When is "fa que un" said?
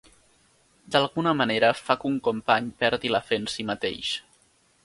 1.81-2.17